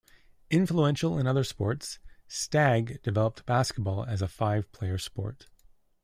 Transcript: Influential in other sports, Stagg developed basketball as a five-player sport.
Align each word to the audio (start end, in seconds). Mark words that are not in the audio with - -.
Influential 0.49 1.19
in 1.19 1.27
other 1.27 1.43
sports, 1.43 1.99
Stagg 2.27 3.03
developed 3.03 3.45
basketball 3.45 4.03
as 4.03 4.23
a 4.23 4.27
five-player 4.27 4.97
sport. 4.97 5.45